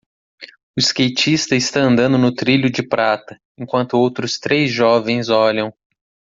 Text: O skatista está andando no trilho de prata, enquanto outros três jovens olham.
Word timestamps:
O 0.75 0.79
skatista 0.81 1.55
está 1.55 1.81
andando 1.81 2.17
no 2.17 2.33
trilho 2.33 2.71
de 2.71 2.81
prata, 2.81 3.39
enquanto 3.55 3.93
outros 3.99 4.39
três 4.39 4.71
jovens 4.73 5.29
olham. 5.29 5.71